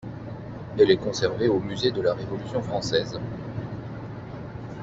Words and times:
Elle 0.79 0.89
est 0.89 0.97
conservée 0.97 1.47
au 1.47 1.59
musée 1.59 1.91
de 1.91 2.01
la 2.01 2.15
Révolution 2.15 2.63
française. 2.63 3.19